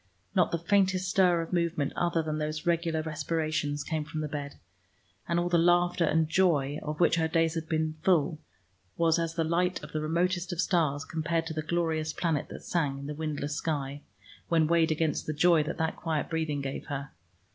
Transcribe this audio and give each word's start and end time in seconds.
Not 0.33 0.49
the 0.51 0.57
faintest 0.57 1.11
stir 1.11 1.43
of 1.43 1.53
movement 1.53 1.93
other 1.95 2.23
than 2.23 2.39
those 2.39 2.65
regular 2.65 3.03
respirations 3.03 3.83
came 3.83 4.03
from 4.03 4.21
the 4.21 4.27
bed, 4.27 4.55
and 5.27 5.39
all 5.39 5.47
the 5.47 5.59
laughter 5.59 6.05
and 6.05 6.27
joy 6.27 6.79
of 6.81 6.99
which 6.99 7.17
her 7.17 7.27
days 7.27 7.53
had 7.53 7.69
been 7.69 7.97
full 8.01 8.39
was 8.97 9.19
as 9.19 9.35
the 9.35 9.43
light 9.43 9.83
of 9.83 9.91
the 9.91 10.01
remotest 10.01 10.51
of 10.51 10.59
stars 10.59 11.05
compared 11.05 11.45
to 11.45 11.53
the 11.53 11.61
glorious 11.61 12.13
planet 12.13 12.49
that 12.49 12.63
sang 12.63 12.97
in 12.97 13.05
the 13.05 13.13
windless 13.13 13.55
sky, 13.55 14.01
when 14.47 14.65
weighed 14.65 14.89
against 14.91 15.27
the 15.27 15.33
joy 15.33 15.61
that 15.61 15.77
that 15.77 15.97
quiet 15.97 16.31
breathing 16.31 16.61
gave 16.61 16.87
her. 16.87 17.11